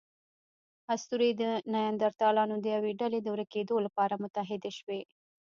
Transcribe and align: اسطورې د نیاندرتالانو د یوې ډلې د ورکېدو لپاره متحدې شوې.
اسطورې 0.95 1.29
د 1.41 1.43
نیاندرتالانو 1.73 2.55
د 2.59 2.65
یوې 2.75 2.93
ډلې 3.01 3.19
د 3.21 3.27
ورکېدو 3.35 3.75
لپاره 3.85 4.21
متحدې 4.23 4.71
شوې. 4.79 5.01